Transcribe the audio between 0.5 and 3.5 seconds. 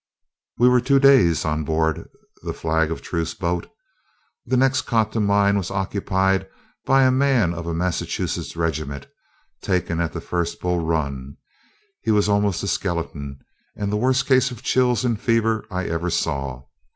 We were two days on board the flag of truce